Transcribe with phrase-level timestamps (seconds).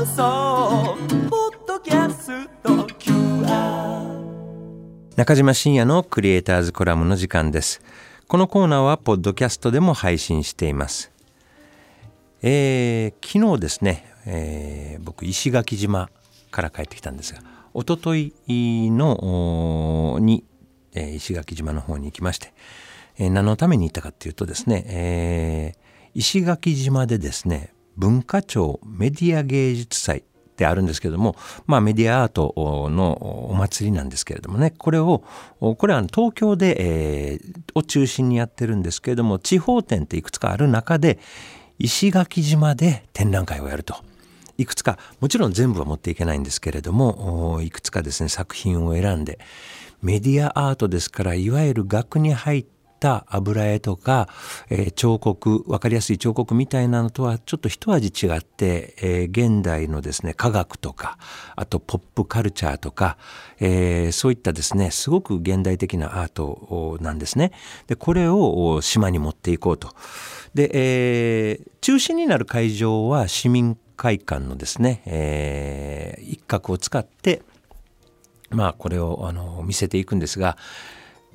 [0.00, 0.96] 放送
[1.28, 2.70] ポッドキャスト。
[2.70, 4.16] QR
[5.14, 7.82] 中島信也のクリエイターズコラムの時間です。
[8.26, 11.12] このコーナーはポッドキャストでも配信しています。
[12.40, 16.08] えー昨日ですね、えー僕石垣島
[16.50, 17.42] から帰ってきたんですが
[17.74, 18.32] 一昨日
[18.90, 20.44] のおに、
[20.94, 22.54] えー石垣島の方に行きまして、
[23.18, 25.80] えー何のために行ったかっていうとですね、えー
[26.14, 30.22] 石垣島でですね文化庁メディア芸術祭っ
[30.56, 31.36] てあるんですけれども、
[31.66, 33.12] まあ、メディアアートの
[33.50, 35.22] お祭りなんですけれどもねこれを
[35.60, 41.18] これは東京で、えーを中心にやってるんですけれども地方展っていくつかある中で
[41.78, 43.94] 石垣島で展覧会をやると。
[44.58, 49.38] いくつかもちろん全部は持っていけないんですけれどもいくつかですね作品を選んで
[50.02, 52.66] メディアアートですからいわゆる額に入っ
[53.00, 54.28] た油絵とか、
[54.68, 61.18] えー彫刻分かりやすい彫刻みたいなのとはちょっと一味違って、えー現代のですね科学とか
[61.56, 63.16] あとポップカルチャーとか、
[63.58, 67.52] えーそういったですねすごく現代的なアートなんですね。
[67.86, 69.88] でこれを島に持っていこうと。
[70.54, 77.42] で、え中心になる会場は市民会館のですね、え一角を使って
[78.50, 80.56] まあこれをあの見せていくんですが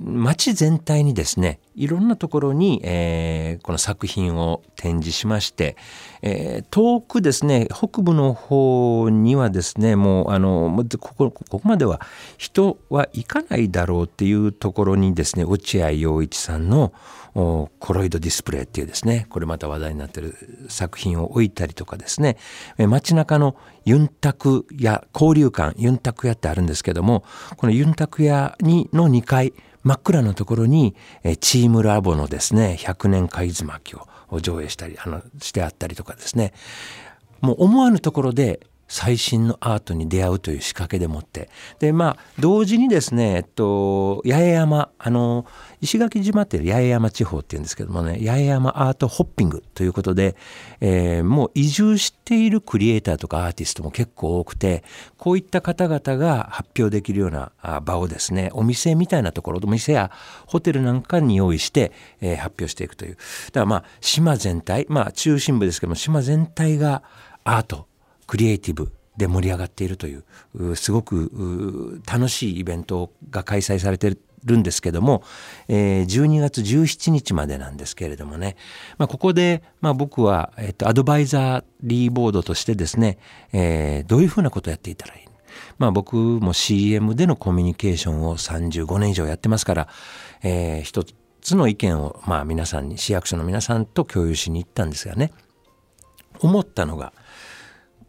[0.00, 5.76] 街全体にですねいろんなところに、えーこの作品を展示しまして、
[6.22, 12.00] えー遠くですね北部の方にはですねもうあのここここまでは
[12.38, 16.92] 人は行かないだろうっていうところにですね落合陽一さんの
[17.34, 22.36] コロイドディスプレイっていうですねこれまた話題になってる作品を置いたりとかですね
[22.76, 27.24] え街中のユンタク屋交流館ユンタク屋ってあるんですけども
[27.56, 36.52] このユンタク屋にの2階真っ暗なところにえーチームラボのですね100年貝渦巻きを上映したりあのしてあったりとかですね。
[37.40, 41.48] もう思わぬところで最新のアートに出会うという仕掛けでもって。
[41.78, 45.46] でまあ同時にですねえっと八重山あの
[45.80, 50.36] 石垣島って八重山地方っていうんですけどもね八重山アートホッピングということで、
[50.80, 54.84] えーもう移住しているクリエイターとかアーティストも結構多くて
[55.16, 60.10] こういった方々が発表できるような場をですねお店みたいなところお店や
[60.46, 63.16] ホテルなんかに用意して、えー発表していくという。
[63.16, 67.02] だからまあ島全体まあ中心部ですけども島全体が
[67.44, 67.86] アート
[68.26, 75.22] クリエイティブで盛り上がっているというすごく楽しいイベントが開催されているんですけども、
[75.68, 78.56] えー12月17日までなんですけれどもね、
[78.98, 83.18] まあ、ここで、まあ、僕は、えっと、アドバイザリーボードとしてですね、
[83.52, 85.28] えーどういうふうなことをやっていたらいい？
[85.78, 89.88] まあ僕も CM でのコミュニケーションを35年以上やってますから、
[90.42, 91.04] えー一
[91.42, 95.32] つの意見をまあ皆さんに市役所の皆さんと共有しに行ったんですがね。
[96.40, 97.12] 思ったのが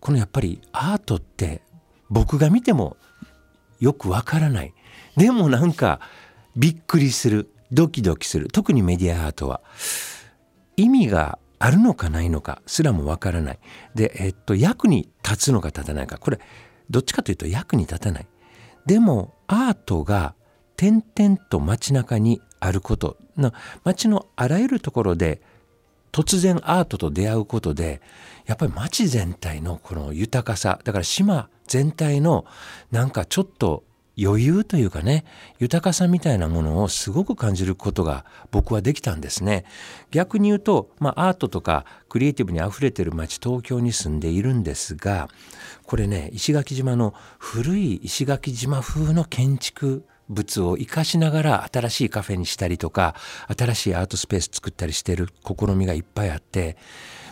[0.03, 1.61] このやっぱりアートって
[2.09, 2.97] 僕が見ても
[3.79, 4.73] よくわからない。
[5.15, 6.01] でもなんか
[6.57, 8.49] びっくりするドキドキする。
[8.49, 9.61] 特にメディアアートは。
[10.75, 13.59] 意味があるのかないのかすらもわからない。
[13.95, 16.17] で、えっと、役に立つのか立たないか。
[16.17, 16.39] これ
[16.89, 18.27] どっちかというと役に立たない。
[18.85, 20.35] でもアートが
[20.75, 23.15] 点々と街中にあること。
[23.37, 23.53] な
[23.85, 25.41] 街のあらゆるところで
[26.13, 28.01] 突然アートと出会うことで
[28.45, 32.45] やっぱり街全体のこの豊かさだから島全体の
[32.91, 33.83] なんかちょっと
[34.21, 35.25] 余裕というかね
[35.59, 39.65] 豊かさみたいなものをすごく感じることが僕はできたんですね。
[40.11, 45.29] 逆に言うと、まあ、アートとかクリエイティブにあふれてる街東京に住んでいるんですが
[45.83, 53.15] これね石垣島の古い石垣島風の建築物を生かしながら新しいカフェにしたりとか
[53.55, 56.77] 新しいアートスペース作ったりしてる試みがいっぱいあって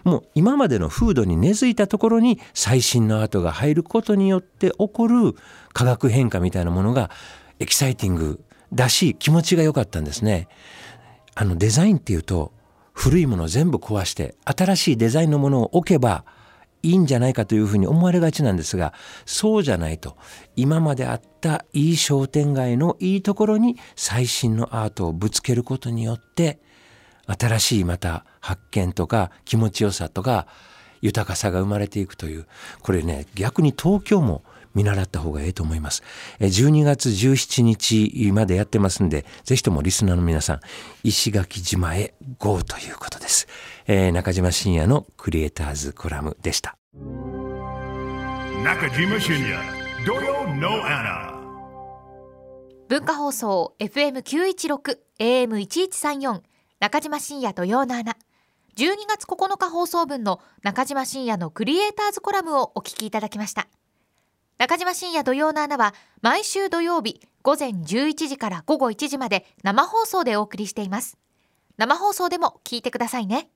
[0.03, 5.35] もう今までの風土に根付いたところに最新のアートが入ることによって起こる
[5.73, 7.11] 化学変化みたいなものが
[7.59, 8.43] エキサイティング
[8.73, 10.47] だし気持ちが良かったんですね。
[11.35, 12.51] あのデザインっていうと
[12.93, 16.25] 古いものを全部壊して新しいデザインのものを置けば
[16.83, 18.93] いいんじゃないかというふうに思われがちなんですが
[19.25, 20.17] そうじゃないと
[20.55, 26.59] 今まであったいい商店街のいいところに最新のアートをぶつけることによって
[27.27, 30.47] 新しいまた発見とか気持ちよさとか
[31.01, 32.47] 豊かさが生まれていくという
[32.81, 36.03] これね逆に東京も見習った方がいいと思います。
[36.39, 40.59] え12月17日までやってますんで、ぜひともリスナーの皆さん、
[41.03, 43.47] 石垣島へ GO ということです。
[43.87, 46.77] えー中島信也のクリエイターズコラムでした。
[48.63, 49.57] Nakajima Shinya,
[50.05, 51.31] Doyo no Anna.
[52.87, 56.41] 文化放送 FM916 AM1134
[56.79, 58.17] 中島深夜土曜の穴
[58.75, 63.67] 12月9日放送分の中島深也のクリエイターズコラムをお聞きいただきました
[64.61, 71.17] 中島深也土曜の穴は毎週土曜日午前11時から午後1時まで生放送でお送りしています。
[71.77, 73.49] 生放送でも聞いてくださいね。